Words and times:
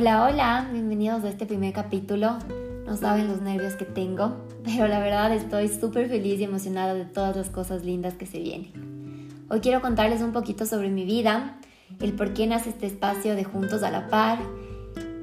Hola, 0.00 0.24
hola, 0.24 0.68
bienvenidos 0.72 1.24
a 1.24 1.28
este 1.28 1.44
primer 1.44 1.74
capítulo. 1.74 2.38
No 2.86 2.96
saben 2.96 3.28
los 3.28 3.42
nervios 3.42 3.74
que 3.74 3.84
tengo, 3.84 4.34
pero 4.64 4.88
la 4.88 4.98
verdad 4.98 5.30
estoy 5.30 5.68
súper 5.68 6.08
feliz 6.08 6.40
y 6.40 6.44
emocionada 6.44 6.94
de 6.94 7.04
todas 7.04 7.36
las 7.36 7.50
cosas 7.50 7.84
lindas 7.84 8.14
que 8.14 8.24
se 8.24 8.38
vienen. 8.38 9.28
Hoy 9.50 9.60
quiero 9.60 9.82
contarles 9.82 10.22
un 10.22 10.32
poquito 10.32 10.64
sobre 10.64 10.88
mi 10.88 11.04
vida, 11.04 11.58
el 12.00 12.14
por 12.14 12.32
qué 12.32 12.46
nace 12.46 12.70
este 12.70 12.86
espacio 12.86 13.34
de 13.34 13.44
Juntos 13.44 13.82
a 13.82 13.90
la 13.90 14.08
Par 14.08 14.38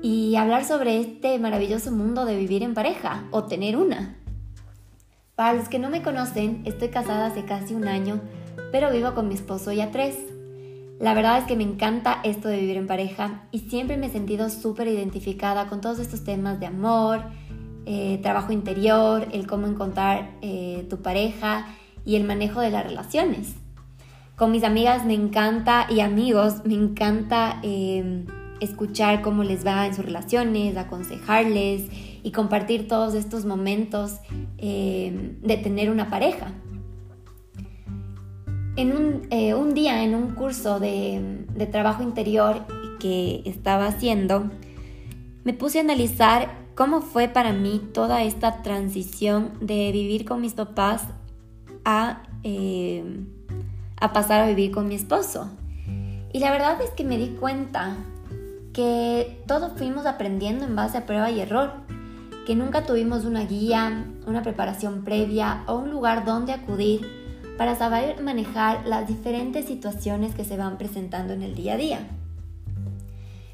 y 0.03 0.35
hablar 0.35 0.63
sobre 0.63 0.99
este 0.99 1.39
maravilloso 1.39 1.91
mundo 1.91 2.25
de 2.25 2.35
vivir 2.35 2.62
en 2.62 2.75
pareja 2.75 3.23
o 3.31 3.45
tener 3.45 3.77
una. 3.77 4.20
Para 5.34 5.53
los 5.53 5.70
que 5.70 5.80
no 5.80 5.89
me 5.89 6.03
conocen, 6.03 6.62
estoy 6.66 6.89
casada 6.89 7.25
hace 7.25 7.45
casi 7.45 7.73
un 7.73 7.88
año, 7.88 8.21
pero 8.71 8.91
vivo 8.91 9.16
con 9.16 9.27
mi 9.27 9.34
esposo 9.34 9.71
ya 9.71 9.89
tres. 9.89 10.37
La 10.99 11.13
verdad 11.13 11.37
es 11.37 11.43
que 11.45 11.55
me 11.55 11.63
encanta 11.63 12.21
esto 12.23 12.47
de 12.47 12.57
vivir 12.59 12.77
en 12.77 12.87
pareja 12.87 13.43
y 13.51 13.59
siempre 13.59 13.97
me 13.97 14.07
he 14.07 14.09
sentido 14.09 14.49
súper 14.49 14.87
identificada 14.87 15.67
con 15.67 15.79
todos 15.79 15.99
estos 15.99 16.23
temas 16.23 16.59
de 16.59 16.65
amor, 16.65 17.21
eh, 17.85 18.20
trabajo 18.23 18.51
interior, 18.51 19.27
el 19.31 19.45
cómo 19.45 19.67
encontrar 19.67 20.31
eh, 20.41 20.87
tu 20.89 21.03
pareja 21.03 21.67
y 22.03 22.15
el 22.15 22.23
manejo 22.23 22.61
de 22.61 22.71
las 22.71 22.83
relaciones. 22.83 23.53
Con 24.35 24.51
mis 24.51 24.63
amigas 24.63 25.05
me 25.05 25.13
encanta 25.13 25.85
y 25.89 25.99
amigos 25.99 26.65
me 26.65 26.73
encanta 26.73 27.59
em, 27.61 28.25
escuchar 28.59 29.21
cómo 29.21 29.43
les 29.43 29.65
va 29.65 29.85
en 29.85 29.93
sus 29.93 30.03
relaciones, 30.03 30.77
aconsejarles 30.77 31.89
y 32.23 32.31
compartir 32.31 32.87
todos 32.87 33.13
estos 33.13 33.45
momentos 33.45 34.20
em, 34.57 35.39
de 35.41 35.57
tener 35.57 35.91
una 35.91 36.09
pareja 36.09 36.53
en 38.77 39.27
eh, 39.31 39.55
un, 39.55 39.73
día 39.73 40.04
en 40.04 40.16
un 40.16 40.36
curso 40.36 40.79
de, 40.79 41.46
trabajo 41.71 42.04
interior 42.04 42.62
que 42.99 43.41
estaba 43.46 43.88
haciendo, 43.88 44.51
me 45.43 45.54
puse 45.54 45.79
a 45.79 45.82
analizar 45.82 46.49
cómo 46.76 47.01
fue 47.01 47.27
para 47.27 47.54
mí 47.54 47.82
toda 47.91 48.24
esta 48.24 48.62
transición 48.62 49.51
de 49.60 49.91
vivir 49.91 50.26
con 50.26 50.41
mis 50.41 50.54
papás 50.54 51.04
a, 51.85 52.24
eh, 52.43 53.04
a 53.99 54.13
pasar 54.13 54.41
a 54.41 54.48
vivir 54.48 54.71
con 54.71 54.88
mi 54.88 54.96
esposo. 54.96 55.49
Y 56.32 56.40
la 56.40 56.51
verdad 56.51 56.79
es 56.82 56.91
que 56.91 57.04
me 57.04 57.18
di 57.18 57.29
cuenta 57.29 57.98
que 58.73 59.41
todos 59.48 59.71
fuimos 59.76 60.05
aprendiendo 60.05 60.66
en 60.66 60.76
base 60.76 60.99
a 60.99 61.05
prueba 61.07 61.32
y 61.32 61.40
error, 61.40 61.71
que 62.46 62.55
nunca 62.55 62.85
tuvimos 62.85 63.26
una 63.26 63.44
guía, 63.46 64.06
una 64.28 64.44
preparación 64.44 65.03
previa 65.03 65.63
o 65.66 65.78
un 65.78 65.90
lugar 65.90 66.25
donde 66.25 66.53
acudir 66.53 67.16
para 67.58 67.75
saber 67.75 68.22
manejar 68.22 68.86
las 68.86 69.08
diferentes 69.08 69.66
situaciones 69.66 70.36
que 70.36 70.44
se 70.44 70.58
van 70.58 70.78
presentando 70.78 71.34
en 71.34 71.44
el 71.44 71.56
día 71.56 71.74
a 71.74 71.78
día. 71.78 72.08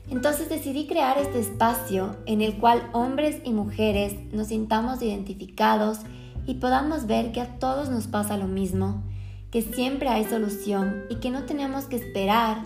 Entonces 0.10 0.50
decidí 0.50 0.86
crear 0.86 1.18
este 1.18 1.40
espacio 1.40 2.18
en 2.26 2.42
el 2.42 2.58
cual 2.58 2.90
hombres 2.92 3.38
y 3.44 3.52
mujeres 3.52 4.16
nos 4.32 4.48
sintamos 4.48 5.02
identificados 5.02 6.00
y 6.46 6.56
podamos 6.56 7.08
ver 7.08 7.32
que 7.32 7.42
a 7.42 7.58
todos 7.58 7.90
nos 7.90 8.08
pasa 8.08 8.38
lo 8.38 8.48
mismo, 8.48 9.02
que 9.50 9.62
siempre 9.62 10.10
hay 10.10 10.26
solución 10.26 11.04
y 11.10 11.16
que 11.16 11.32
no 11.32 11.44
tenemos 11.44 11.86
que 11.86 11.96
esperar 11.96 12.58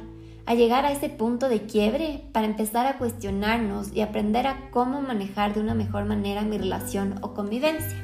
a 0.48 0.56
llegar 0.56 0.86
a 0.86 0.92
ese 0.92 1.10
punto 1.10 1.50
de 1.50 1.64
quiebre 1.64 2.24
para 2.32 2.48
empezar 2.48 2.88
a 2.88 2.98
cuestionarnos 2.98 3.94
y 3.94 4.02
aprender 4.02 4.48
a 4.48 4.72
cómo 4.72 5.02
manejar 5.02 5.54
de 5.54 5.60
una 5.60 5.74
mejor 5.74 6.06
manera 6.06 6.42
mi 6.42 6.58
relación 6.58 7.16
o 7.22 7.34
convivencia. 7.34 7.98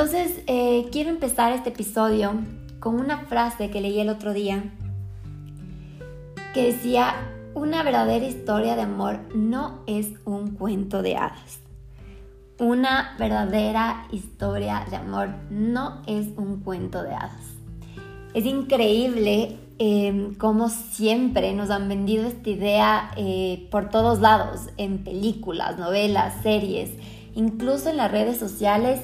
Entonces, 0.00 0.44
eh, 0.46 0.86
quiero 0.92 1.10
empezar 1.10 1.52
este 1.52 1.70
episodio 1.70 2.34
con 2.78 3.00
una 3.00 3.26
frase 3.26 3.68
que 3.68 3.80
leí 3.80 3.98
el 3.98 4.10
otro 4.10 4.32
día 4.32 4.62
que 6.54 6.72
decía, 6.72 7.16
una 7.54 7.82
verdadera 7.82 8.24
historia 8.24 8.76
de 8.76 8.82
amor 8.82 9.18
no 9.34 9.80
es 9.88 10.10
un 10.24 10.52
cuento 10.52 11.02
de 11.02 11.16
hadas. 11.16 11.58
Una 12.60 13.16
verdadera 13.18 14.06
historia 14.12 14.86
de 14.88 14.94
amor 14.94 15.30
no 15.50 16.00
es 16.06 16.28
un 16.36 16.60
cuento 16.60 17.02
de 17.02 17.14
hadas. 17.14 17.56
Es 18.34 18.44
increíble 18.44 19.58
eh, 19.80 20.30
cómo 20.38 20.68
siempre 20.68 21.54
nos 21.54 21.70
han 21.70 21.88
vendido 21.88 22.28
esta 22.28 22.50
idea 22.50 23.10
eh, 23.16 23.66
por 23.72 23.90
todos 23.90 24.20
lados, 24.20 24.68
en 24.76 25.02
películas, 25.02 25.76
novelas, 25.76 26.40
series, 26.44 26.90
incluso 27.34 27.90
en 27.90 27.96
las 27.96 28.12
redes 28.12 28.38
sociales 28.38 29.00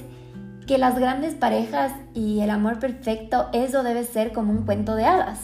que 0.66 0.78
las 0.78 0.98
grandes 0.98 1.34
parejas 1.34 1.92
y 2.14 2.40
el 2.40 2.50
amor 2.50 2.78
perfecto, 2.78 3.48
eso 3.52 3.82
debe 3.82 4.04
ser 4.04 4.32
como 4.32 4.52
un 4.52 4.64
cuento 4.64 4.94
de 4.94 5.04
hadas. 5.04 5.40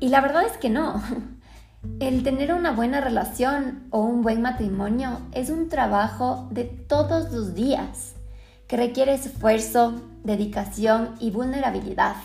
Y 0.00 0.08
la 0.08 0.20
verdad 0.20 0.44
es 0.46 0.56
que 0.56 0.70
no. 0.70 1.02
El 2.00 2.22
tener 2.22 2.54
una 2.54 2.72
buena 2.72 3.02
relación 3.02 3.84
o 3.90 4.00
un 4.00 4.22
buen 4.22 4.40
matrimonio 4.40 5.20
es 5.32 5.50
un 5.50 5.68
trabajo 5.68 6.48
de 6.50 6.64
todos 6.64 7.30
los 7.30 7.54
días 7.54 8.14
que 8.66 8.78
requiere 8.78 9.12
esfuerzo, 9.12 10.00
dedicación 10.22 11.14
y 11.20 11.30
vulnerabilidad. 11.30 12.16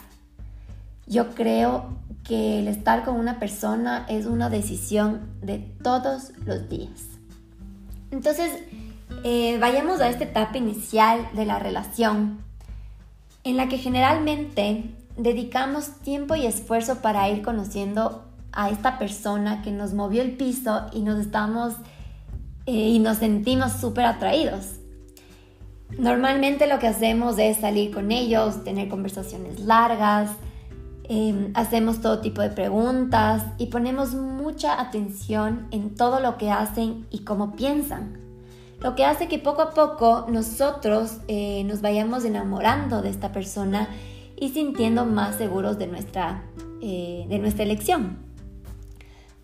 Yo 1.07 1.35
creo 1.35 1.97
que 2.23 2.59
el 2.59 2.67
estar 2.69 3.03
con 3.03 3.15
una 3.15 3.39
persona 3.39 4.05
es 4.07 4.25
una 4.27 4.49
decisión 4.49 5.21
de 5.41 5.59
todos 5.83 6.31
los 6.45 6.69
días. 6.69 7.01
Entonces, 8.11 8.51
eh, 9.23 9.57
vayamos 9.59 9.99
a 9.99 10.09
esta 10.09 10.23
etapa 10.23 10.57
inicial 10.57 11.27
de 11.33 11.45
la 11.45 11.59
relación, 11.59 12.39
en 13.43 13.57
la 13.57 13.67
que 13.67 13.77
generalmente 13.77 14.95
dedicamos 15.17 15.91
tiempo 16.01 16.35
y 16.35 16.45
esfuerzo 16.45 17.01
para 17.01 17.29
ir 17.29 17.41
conociendo 17.41 18.23
a 18.51 18.69
esta 18.69 18.97
persona 18.97 19.61
que 19.61 19.71
nos 19.71 19.93
movió 19.93 20.21
el 20.21 20.37
piso 20.37 20.85
y 20.93 21.01
nos 21.01 21.19
estamos 21.19 21.73
eh, 22.65 22.71
y 22.71 22.99
nos 22.99 23.17
sentimos 23.17 23.73
súper 23.73 24.05
atraídos. 24.05 24.75
Normalmente 25.97 26.67
lo 26.67 26.79
que 26.79 26.87
hacemos 26.87 27.37
es 27.39 27.57
salir 27.57 27.93
con 27.93 28.11
ellos, 28.11 28.63
tener 28.63 28.87
conversaciones 28.87 29.59
largas, 29.59 30.31
em, 31.03 31.51
hacemos 31.55 31.99
todo 31.99 32.21
tipo 32.21 32.41
de 32.41 32.51
preguntas 32.51 33.43
y 33.57 33.67
ponemos 33.67 34.13
mucha 34.13 34.79
atención 34.79 35.67
en 35.71 35.95
todo 35.95 36.19
lo 36.19 36.37
que 36.37 36.51
hacen 36.51 37.07
y 37.09 37.19
cómo 37.19 37.55
piensan 37.55 38.28
lo 38.81 38.95
que 38.95 39.05
hace 39.05 39.27
que 39.27 39.39
poco 39.39 39.61
a 39.61 39.71
poco 39.71 40.25
nosotros 40.29 41.17
eh, 41.27 41.63
nos 41.65 41.81
vayamos 41.81 42.23
enamorando 42.23 43.01
de 43.01 43.09
esta 43.09 43.31
persona 43.31 43.89
y 44.37 44.49
sintiendo 44.49 45.05
más 45.05 45.35
seguros 45.35 45.77
de 45.77 45.87
nuestra, 45.87 46.43
eh, 46.81 47.25
de 47.27 47.39
nuestra 47.39 47.63
elección. 47.63 48.19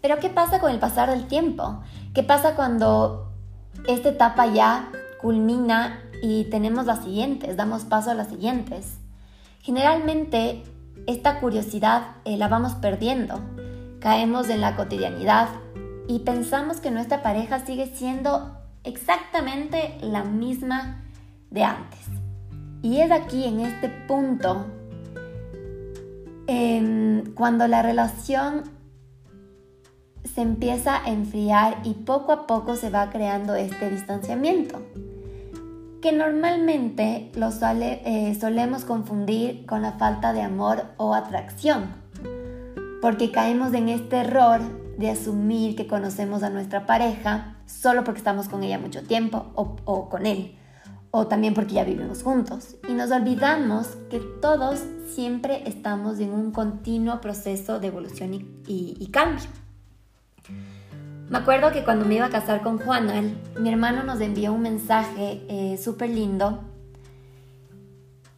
Pero 0.02 0.20
¿qué 0.20 0.30
pasa 0.30 0.60
con 0.60 0.72
el 0.72 0.80
pasar 0.80 1.10
del 1.10 1.28
tiempo? 1.28 1.82
¿Qué 2.14 2.24
pasa 2.24 2.56
cuando 2.56 3.32
esta 3.88 4.10
etapa 4.10 4.46
ya 4.48 4.90
culmina 5.22 6.00
y 6.22 6.46
tenemos 6.46 6.86
las 6.86 7.04
siguientes, 7.04 7.58
damos 7.58 7.84
paso 7.84 8.12
a 8.12 8.14
las 8.14 8.30
siguientes? 8.30 9.00
Generalmente 9.62 10.64
esta 11.08 11.40
curiosidad 11.42 12.16
eh, 12.24 12.38
la 12.38 12.48
vamos 12.48 12.76
perdiendo, 12.76 13.42
caemos 14.00 14.48
en 14.50 14.62
la 14.62 14.78
cotidianidad 14.78 15.50
y 16.08 16.20
pensamos 16.20 16.78
que 16.78 16.92
nuestra 16.92 17.22
pareja 17.22 17.66
sigue 17.66 17.88
siendo 17.88 18.55
exactamente 18.86 19.98
la 20.02 20.24
misma 20.24 21.04
de 21.52 21.64
antes. 21.64 22.00
Y 22.82 23.02
es 23.02 23.12
aquí, 23.12 23.46
en 23.46 23.62
este 23.62 23.90
punto, 23.90 24.66
cuando 27.36 27.68
la 27.68 27.82
relación 27.82 28.64
se 30.24 30.42
empieza 30.42 31.04
a 31.04 31.10
enfriar 31.10 31.80
y 31.84 31.94
poco 31.94 32.32
a 32.32 32.48
poco 32.48 32.76
se 32.76 32.90
va 32.90 33.10
creando 33.10 33.56
este 33.56 33.90
distanciamiento, 33.90 34.82
que 36.02 36.12
normalmente 36.12 37.32
lo 37.36 37.50
eh, 37.50 38.38
solemos 38.40 38.86
confundir 38.86 39.66
con 39.66 39.82
la 39.82 39.94
falta 39.94 40.34
de 40.34 40.42
amor 40.42 40.84
o 40.98 41.14
atracción, 41.14 41.88
porque 43.02 43.32
caemos 43.32 43.74
en 43.74 43.90
este 43.90 44.18
error 44.18 44.62
de 44.98 45.10
asumir 45.10 45.76
que 45.76 45.88
conocemos 45.88 46.44
a 46.44 46.50
nuestra 46.50 46.86
pareja 46.86 47.55
solo 47.66 48.04
porque 48.04 48.20
estamos 48.20 48.48
con 48.48 48.64
ella 48.64 48.80
mucho 48.80 49.04
tiempo 49.04 49.52
o, 49.56 50.10
con 50.10 50.26
él, 50.26 50.56
o 51.12 51.28
también 51.28 51.54
porque 51.54 51.74
ya 51.74 51.84
vivimos 51.84 52.24
juntos. 52.24 52.76
Y 52.88 52.94
nos 52.94 53.12
olvidamos 53.12 53.88
que 54.10 54.20
todos 54.42 54.84
siempre 55.14 55.68
estamos 55.68 56.20
en 56.20 56.32
un 56.32 56.52
continuo 56.52 57.22
proceso 57.22 57.80
de 57.80 57.88
evolución 57.88 58.34
y, 58.68 59.10
cambio. 59.12 59.46
Me 61.30 61.38
acuerdo 61.40 61.72
que 61.72 61.84
cuando 61.84 62.06
me 62.06 62.16
iba 62.16 62.26
a 62.26 62.30
casar 62.30 62.62
con 62.62 62.78
Juana, 62.78 63.22
mi 63.60 63.70
hermano 63.70 64.04
nos 64.04 64.22
envió 64.22 64.54
un 64.54 64.62
mensaje 64.62 65.44
eh, 65.50 65.78
súper 65.78 66.12
lindo 66.12 66.60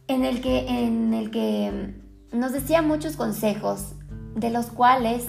en 0.06 0.24
el, 0.24 0.40
que, 0.40 0.66
en 0.66 1.12
el 1.12 1.30
que 1.30 1.94
nos 2.32 2.52
decía 2.52 2.80
muchos 2.80 3.16
consejos, 3.16 3.92
de 4.34 4.50
los 4.50 4.66
cuales 4.66 5.26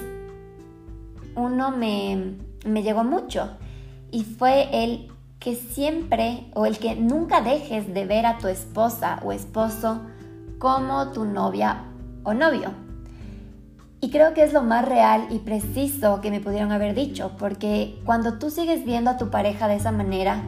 uno 1.36 1.72
me, 1.72 2.38
me 2.66 2.82
llegó 2.82 3.04
mucho 3.04 3.58
y 4.12 4.24
fue 4.24 4.84
el 4.84 5.12
que 5.40 5.56
siempre 5.56 6.46
o 6.54 6.66
el 6.66 6.78
que 6.80 6.96
nunca 6.96 7.42
dejes 7.42 7.94
de 7.94 8.06
ver 8.06 8.26
a 8.26 8.38
tu 8.38 8.48
esposa 8.48 9.20
o 9.24 9.32
esposo 9.32 10.02
como 10.58 11.12
tu 11.12 11.26
novia 11.26 11.86
o 12.24 12.34
novio. 12.34 12.72
Y 14.02 14.12
creo 14.12 14.34
que 14.34 14.44
es 14.44 14.54
lo 14.54 14.64
más 14.64 14.88
real 14.88 15.28
y 15.30 15.40
preciso 15.40 16.22
que 16.22 16.32
me 16.32 16.40
pudieron 16.40 16.72
haber 16.72 16.96
dicho, 16.96 17.32
porque 17.38 18.00
cuando 18.06 18.38
tú 18.38 18.50
sigues 18.50 18.86
viendo 18.86 19.10
a 19.10 19.18
tu 19.18 19.30
pareja 19.30 19.68
de 19.68 19.76
esa 19.76 19.92
manera, 19.92 20.42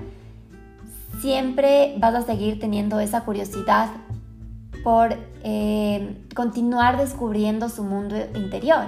siempre 1.21 1.95
vas 1.99 2.15
a 2.15 2.21
seguir 2.21 2.59
teniendo 2.59 2.99
esa 2.99 3.25
curiosidad 3.25 3.89
por 4.83 5.15
eh, 5.43 6.25
continuar 6.33 6.97
descubriendo 6.97 7.69
su 7.69 7.83
mundo 7.83 8.15
interior, 8.35 8.85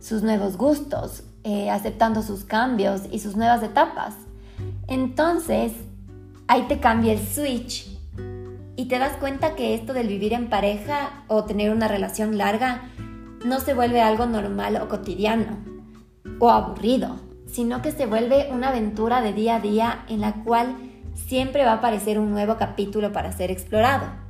sus 0.00 0.22
nuevos 0.22 0.56
gustos, 0.56 1.22
eh, 1.48 1.70
aceptando 1.70 2.22
sus 2.22 2.42
cambios 2.42 3.02
y 3.12 3.20
sus 3.20 3.36
nuevas 3.36 3.62
etapas. 3.62 4.16
Entonces, 4.88 5.72
ahí 6.48 6.62
te 6.62 6.80
cambia 6.80 7.12
el 7.12 7.20
switch 7.20 7.86
y 8.74 8.86
te 8.86 8.98
das 8.98 9.16
cuenta 9.18 9.54
que 9.54 9.72
esto 9.72 9.92
del 9.92 10.08
vivir 10.08 10.32
en 10.32 10.48
pareja 10.48 11.22
o 11.28 11.44
tener 11.44 11.70
una 11.70 11.86
relación 11.86 12.36
larga 12.36 12.90
no 13.44 13.60
se 13.60 13.74
vuelve 13.74 14.00
algo 14.00 14.26
normal 14.26 14.74
o 14.82 14.88
cotidiano 14.88 15.58
o 16.40 16.50
aburrido, 16.50 17.20
sino 17.46 17.80
que 17.80 17.92
se 17.92 18.06
vuelve 18.06 18.48
una 18.50 18.70
aventura 18.70 19.22
de 19.22 19.32
día 19.32 19.54
a 19.54 19.60
día 19.60 20.04
en 20.08 20.22
la 20.22 20.42
cual 20.42 20.74
siempre 21.14 21.64
va 21.64 21.74
a 21.74 21.76
aparecer 21.76 22.18
un 22.18 22.32
nuevo 22.32 22.56
capítulo 22.56 23.12
para 23.12 23.30
ser 23.30 23.52
explorado. 23.52 24.25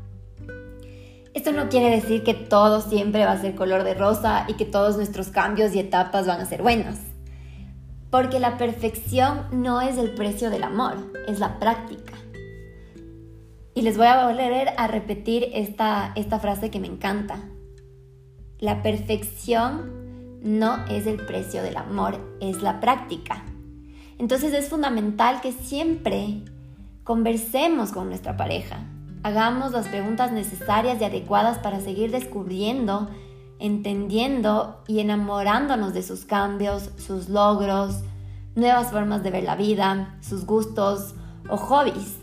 Esto 1.36 1.52
no 1.52 1.68
quiere 1.68 1.90
decir 1.90 2.24
que 2.24 2.32
todo 2.32 2.80
siempre 2.80 3.26
va 3.26 3.32
a 3.32 3.38
ser 3.38 3.54
color 3.54 3.84
de 3.84 3.92
rosa 3.92 4.46
y 4.48 4.54
que 4.54 4.64
todos 4.64 4.96
nuestros 4.96 5.28
cambios 5.28 5.74
y 5.74 5.80
etapas 5.80 6.26
van 6.26 6.40
a 6.40 6.46
ser 6.46 6.62
buenos. 6.62 6.96
Porque 8.10 8.40
la 8.40 8.56
perfección 8.56 9.42
no 9.52 9.82
es 9.82 9.98
el 9.98 10.14
precio 10.14 10.48
del 10.48 10.62
amor, 10.62 11.12
es 11.28 11.38
la 11.38 11.58
práctica. 11.58 12.14
Y 13.74 13.82
les 13.82 13.98
voy 13.98 14.06
a 14.06 14.26
volver 14.26 14.72
a 14.78 14.86
repetir 14.86 15.50
esta, 15.52 16.12
esta 16.14 16.40
frase 16.40 16.70
que 16.70 16.80
me 16.80 16.86
encanta. 16.86 17.38
La 18.58 18.82
perfección 18.82 20.40
no 20.42 20.86
es 20.86 21.06
el 21.06 21.16
precio 21.26 21.62
del 21.62 21.76
amor, 21.76 22.18
es 22.40 22.62
la 22.62 22.80
práctica. 22.80 23.44
Entonces 24.18 24.54
es 24.54 24.70
fundamental 24.70 25.42
que 25.42 25.52
siempre 25.52 26.40
conversemos 27.04 27.92
con 27.92 28.08
nuestra 28.08 28.38
pareja, 28.38 28.86
hagamos 29.26 29.72
las 29.72 29.88
preguntas 29.88 30.30
necesarias 30.30 30.98
y 31.00 31.04
adecuadas 31.04 31.58
para 31.58 31.80
seguir 31.80 32.12
descubriendo, 32.12 33.08
entendiendo 33.58 34.84
y 34.86 35.00
enamorándonos 35.00 35.94
de 35.94 36.04
sus 36.04 36.24
cambios, 36.24 36.90
sus 36.96 37.28
logros, 37.28 38.02
nuevas 38.54 38.92
formas 38.92 39.24
de 39.24 39.32
ver 39.32 39.42
la 39.42 39.56
vida, 39.56 40.16
sus 40.20 40.46
gustos 40.46 41.16
o 41.48 41.56
hobbies. 41.56 42.18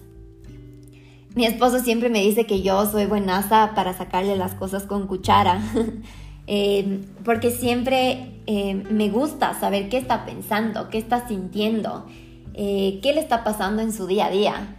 Mi 1.35 1.45
esposo 1.45 1.79
siempre 1.79 2.09
me 2.09 2.21
dice 2.21 2.45
que 2.45 2.61
yo 2.61 2.85
soy 2.85 3.05
buenaza 3.05 3.73
para 3.75 3.91
sacarle 3.91 4.37
las 4.37 4.55
cosas 4.55 4.83
con 4.83 5.05
cuchara, 5.05 5.61
eh, 6.47 7.01
porque 7.25 7.51
siempre 7.51 8.39
eh, 8.47 8.75
me 8.75 9.09
gusta 9.09 9.59
saber 9.59 9.89
qué 9.89 9.97
está 9.97 10.23
pensando, 10.25 10.87
qué 10.87 10.99
está 10.99 11.27
sintiendo, 11.27 12.05
eh, 12.53 13.01
qué 13.03 13.11
le 13.11 13.19
está 13.19 13.43
pasando 13.43 13.81
en 13.81 13.91
su 13.91 14.07
día 14.07 14.27
a 14.27 14.29
día. 14.29 14.77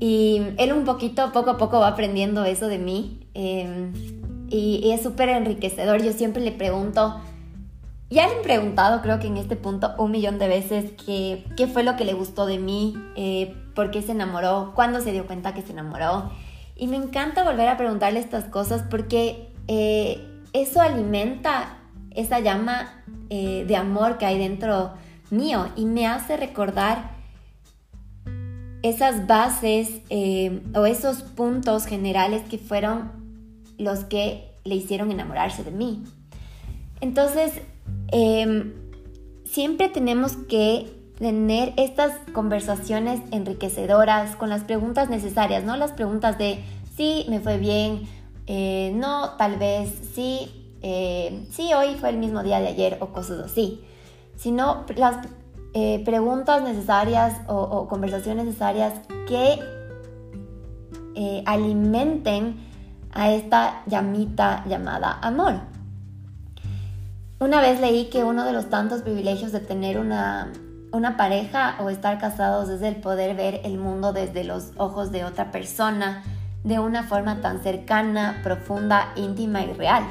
Y 0.00 0.42
él 0.58 0.72
un 0.72 0.84
poquito, 0.84 1.32
poco 1.32 1.50
a 1.50 1.56
poco 1.56 1.80
va 1.80 1.88
aprendiendo 1.88 2.44
eso 2.44 2.68
de 2.68 2.78
mí. 2.78 3.26
y, 3.34 4.80
y, 4.82 4.92
es 4.92 5.02
súper 5.02 5.28
enriquecedor. 5.30 6.02
Yo 6.02 6.12
siempre 6.12 6.42
le 6.42 6.52
pregunto, 6.52 7.20
ya 8.10 8.28
le 8.28 8.34
he 8.34 8.42
preguntado, 8.42 9.02
creo 9.02 9.18
que 9.18 9.26
en 9.26 9.36
este 9.36 9.56
punto, 9.56 9.94
un 9.98 10.10
millón 10.10 10.38
de 10.38 10.46
veces 10.46 10.92
qué, 11.04 11.44
qué 11.56 11.66
fue 11.66 11.82
lo 11.82 11.96
que 11.96 12.04
le 12.04 12.12
gustó 12.12 12.46
de 12.46 12.58
mí, 12.58 12.94
eh, 13.16 13.56
por 13.74 13.90
qué 13.90 14.02
se 14.02 14.12
enamoró, 14.12 14.72
cuándo 14.74 15.00
se 15.00 15.12
dio 15.12 15.26
cuenta 15.26 15.54
que 15.54 15.62
se 15.62 15.72
enamoró. 15.72 16.30
Y 16.76 16.86
me 16.86 16.96
encanta 16.96 17.44
volver 17.44 17.68
a 17.68 17.76
preguntarle 17.76 18.20
estas 18.20 18.44
cosas 18.44 18.84
porque 18.88 19.52
eh, 19.68 20.24
eso 20.52 20.80
alimenta 20.80 21.78
esa 22.10 22.40
llama 22.40 23.02
eh, 23.30 23.64
de 23.66 23.76
amor 23.76 24.18
que 24.18 24.26
hay 24.26 24.38
dentro 24.38 24.92
mío 25.30 25.68
y 25.74 25.84
me 25.84 26.06
hace 26.06 26.36
recordar 26.36 27.13
esas 28.84 29.26
bases 29.26 29.88
o 30.74 30.86
esos 30.86 31.22
puntos 31.22 31.86
generales 31.86 32.42
que 32.48 32.58
fueron 32.58 33.10
los 33.78 34.04
que 34.04 34.52
le 34.64 34.76
hicieron 34.76 35.10
enamorarse 35.10 35.64
de 35.64 35.72
mí. 35.72 36.04
Entonces, 37.00 37.52
Em, 38.08 38.72
siempre 39.44 39.88
tenemos 39.88 40.36
que 40.36 40.86
tener 41.18 41.72
estas 41.76 42.12
conversaciones 42.32 43.20
enriquecedoras 43.30 44.36
con 44.36 44.48
las 44.48 44.64
preguntas 44.64 45.10
necesarias, 45.10 45.64
no 45.64 45.76
las 45.76 45.92
preguntas 45.92 46.38
de 46.38 46.60
sí, 46.96 47.24
me 47.28 47.40
fue 47.40 47.58
bien, 47.58 48.02
eh, 48.46 48.92
no, 48.94 49.30
tal 49.30 49.58
vez, 49.58 49.92
sí, 50.14 50.76
eh, 50.82 51.46
sí, 51.50 51.72
hoy 51.72 51.96
fue 51.98 52.10
el 52.10 52.18
mismo 52.18 52.42
día 52.42 52.60
de 52.60 52.68
ayer 52.68 52.98
o 53.00 53.08
cosas 53.08 53.40
así, 53.40 53.80
sino 54.36 54.84
las 54.96 55.26
eh, 55.74 56.02
preguntas 56.04 56.62
necesarias 56.62 57.40
o 57.48 57.88
conversaciones 57.88 58.46
necesarias 58.46 58.94
que 59.26 59.58
alimenten 61.46 62.56
a 63.12 63.30
esta 63.30 63.82
llamita 63.86 64.64
llamada 64.66 65.18
amor. 65.22 65.74
Una 67.40 67.60
vez 67.60 67.80
leí 67.80 68.06
que 68.06 68.24
uno 68.24 68.44
de 68.44 68.52
los 68.52 68.70
tantos 68.70 69.02
privilegios 69.02 69.52
de 69.52 69.60
tener 69.60 69.98
una, 69.98 70.50
pareja 71.18 71.76
o 71.80 71.90
estar 71.90 72.18
casados 72.18 72.70
es 72.70 72.80
el 72.80 72.96
poder 72.96 73.36
ver 73.36 73.60
el 73.64 73.76
mundo 73.76 74.14
desde 74.14 74.44
los 74.44 74.70
ojos 74.76 75.12
de 75.12 75.24
otra 75.24 75.50
persona 75.50 76.22
de 76.62 76.78
una 76.78 77.02
forma 77.02 77.42
tan 77.42 77.62
cercana, 77.62 78.40
profunda, 78.42 79.12
íntima 79.16 79.62
y 79.62 79.72
real, 79.74 80.04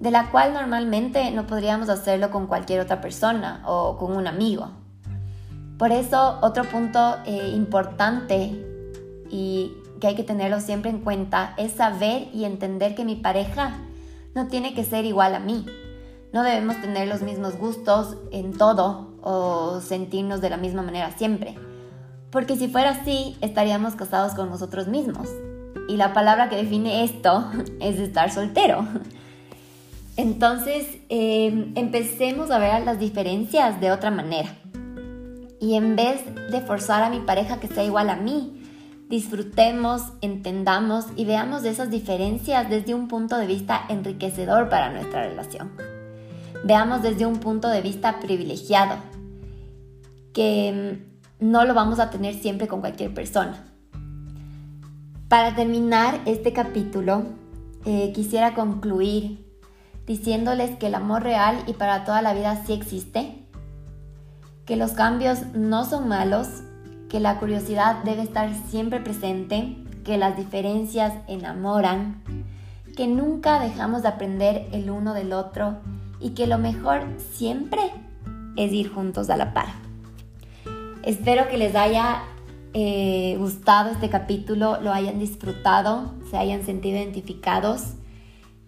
de 0.00 0.10
la 0.10 0.30
cual 0.30 0.54
normalmente 0.54 1.30
no 1.32 1.46
podríamos 1.46 1.88
hacerlo 1.88 2.30
con 2.30 2.46
cualquier 2.46 2.80
otra 2.80 3.00
persona 3.00 3.62
o 3.66 3.98
con 3.98 4.16
un 4.16 4.26
amigo. 4.26 4.70
Por 5.78 5.92
eso, 5.92 6.38
otro 6.42 6.64
punto 6.64 7.16
eh, 7.26 7.52
importante 7.54 8.52
y 9.30 9.72
que 10.00 10.08
hay 10.08 10.14
que 10.14 10.22
tenerlo 10.22 10.60
siempre 10.60 10.90
en 10.90 11.00
cuenta 11.00 11.54
es 11.56 11.72
saber 11.72 12.28
y 12.32 12.44
entender 12.44 12.94
que 12.94 13.04
mi 13.04 13.16
pareja 13.16 13.78
no 14.34 14.48
tiene 14.48 14.74
que 14.74 14.84
ser 14.84 15.04
igual 15.04 15.34
a 15.34 15.40
mí 15.40 15.64
no 16.34 16.42
debemos 16.42 16.80
tener 16.80 17.06
los 17.06 17.22
mismos 17.22 17.56
gustos 17.56 18.16
en 18.32 18.58
todo 18.58 19.14
o 19.22 19.80
sentirnos 19.80 20.40
de 20.40 20.50
la 20.50 20.56
misma 20.56 20.82
manera 20.82 21.12
siempre. 21.12 21.54
Porque 22.30 22.56
si 22.56 22.66
fuera 22.66 22.90
así, 22.90 23.36
estaríamos 23.40 23.94
casados 23.94 24.34
con 24.34 24.50
nosotros 24.50 24.88
mismos. 24.88 25.28
Y 25.88 25.96
la 25.96 26.12
palabra 26.12 26.48
que 26.48 26.56
define 26.56 27.04
esto 27.04 27.48
es 27.80 28.00
estar 28.00 28.32
soltero. 28.32 28.84
Entonces, 30.16 30.98
em, 31.08 31.72
empecemos 31.76 32.50
a 32.50 32.58
ver 32.58 32.82
las 32.84 32.98
diferencias 32.98 33.80
de 33.80 33.92
otra 33.92 34.10
manera. 34.10 34.56
Y 35.64 35.74
en 35.76 35.96
vez 35.96 36.22
de 36.50 36.60
forzar 36.60 37.02
a 37.02 37.10
mi 37.10 37.20
pareja 37.20 37.58
que 37.58 37.68
sea 37.68 37.84
igual 37.84 38.10
a 38.10 38.16
mí, 38.16 38.62
disfrutemos, 39.08 40.02
entendamos 40.20 41.06
y 41.16 41.24
veamos 41.24 41.64
esas 41.64 41.90
diferencias 41.90 42.68
desde 42.68 42.94
un 42.94 43.08
punto 43.08 43.38
de 43.38 43.46
vista 43.46 43.80
enriquecedor 43.88 44.68
para 44.68 44.92
nuestra 44.92 45.26
relación 45.26 45.72
veamos 46.64 47.02
desde 47.02 47.26
un 47.26 47.38
punto 47.38 47.68
de 47.68 47.82
vista 47.82 48.20
privilegiado, 48.20 48.96
que 50.32 50.98
mm, 51.40 51.50
no 51.50 51.64
lo 51.64 51.74
vamos 51.74 52.00
a 52.00 52.10
tener 52.10 52.34
siempre 52.34 52.66
con 52.66 52.80
cualquier 52.80 53.12
persona. 53.12 53.64
Para 55.28 55.54
terminar 55.54 56.20
este 56.26 56.52
capítulo, 56.52 57.24
eh, 57.84 58.12
quisiera 58.14 58.54
concluir 58.54 59.44
diciéndoles 60.06 60.76
que 60.78 60.86
el 60.86 60.94
amor 60.94 61.22
real 61.22 61.62
y 61.66 61.74
para 61.74 62.04
toda 62.04 62.22
la 62.22 62.34
vida 62.34 62.62
sí 62.66 62.72
existe, 62.72 63.43
que 64.66 64.76
los 64.76 64.92
cambios 64.92 65.40
no 65.54 65.84
son 65.84 66.08
malos, 66.08 66.48
que 67.08 67.20
la 67.20 67.38
curiosidad 67.38 68.02
debe 68.04 68.22
estar 68.22 68.50
siempre 68.68 69.00
presente, 69.00 69.76
que 70.04 70.18
las 70.18 70.36
diferencias 70.36 71.12
enamoran, 71.28 72.22
que 72.96 73.06
nunca 73.06 73.60
dejamos 73.60 74.02
de 74.02 74.08
aprender 74.08 74.68
el 74.72 74.90
uno 74.90 75.14
del 75.14 75.32
otro 75.32 75.76
y 76.20 76.30
que 76.30 76.46
lo 76.46 76.58
mejor 76.58 77.02
siempre 77.32 77.82
es 78.56 78.72
ir 78.72 78.92
juntos 78.92 79.30
a 79.30 79.36
la 79.36 79.52
par. 79.52 79.66
Espero 81.02 81.48
que 81.48 81.58
les 81.58 81.74
haya 81.74 82.22
eh, 82.72 83.36
gustado 83.38 83.90
este 83.90 84.08
capítulo, 84.08 84.80
lo 84.80 84.92
hayan 84.92 85.18
disfrutado, 85.18 86.14
se 86.30 86.38
hayan 86.38 86.64
sentido 86.64 86.96
identificados, 86.96 87.94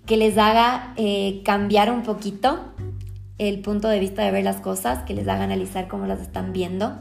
que 0.04 0.16
les 0.16 0.36
haga 0.38 0.92
eh, 0.96 1.42
cambiar 1.44 1.90
un 1.90 2.02
poquito 2.02 2.60
el 3.38 3.60
punto 3.60 3.88
de 3.88 4.00
vista 4.00 4.22
de 4.22 4.30
ver 4.30 4.44
las 4.44 4.60
cosas, 4.60 5.04
que 5.04 5.14
les 5.14 5.28
haga 5.28 5.44
analizar 5.44 5.88
cómo 5.88 6.06
las 6.06 6.20
están 6.20 6.52
viendo. 6.52 6.98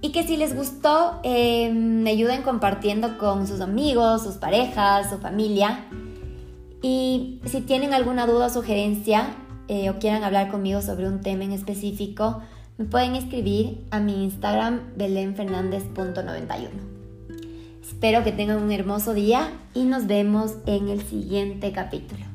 Y 0.00 0.10
que 0.10 0.24
si 0.24 0.36
les 0.36 0.56
gustó, 0.56 1.20
eh, 1.22 1.70
me 1.72 2.10
ayuden 2.10 2.42
compartiendo 2.42 3.18
con 3.18 3.46
sus 3.46 3.60
amigos, 3.60 4.22
sus 4.22 4.36
parejas, 4.36 5.10
su 5.10 5.18
familia 5.18 5.86
y 6.82 7.40
si 7.44 7.60
tienen 7.60 7.94
alguna 7.94 8.26
duda 8.26 8.46
o 8.46 8.50
sugerencia 8.50 9.36
eh, 9.68 9.88
o 9.88 10.00
quieran 10.00 10.24
hablar 10.24 10.50
conmigo 10.50 10.82
sobre 10.82 11.06
un 11.08 11.20
tema 11.20 11.44
en 11.44 11.52
específico, 11.52 12.42
me 12.76 12.84
pueden 12.84 13.14
escribir 13.14 13.86
a 13.92 14.00
mi 14.00 14.24
Instagram 14.24 14.80
belenfernandez.91. 14.96 16.68
Espero 17.80 18.24
que 18.24 18.32
tengan 18.32 18.60
un 18.60 18.72
hermoso 18.72 19.14
día 19.14 19.52
y 19.74 19.84
nos 19.84 20.08
vemos 20.08 20.56
en 20.66 20.88
el 20.88 21.02
siguiente 21.02 21.70
capítulo. 21.70 22.31